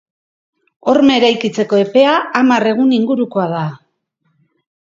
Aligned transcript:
Horma 0.93 1.17
eraikitzeko 1.19 1.81
epea 1.83 2.15
hamar 2.39 2.67
egun 2.73 2.97
ingurukoa 3.01 3.49
da. 3.53 3.65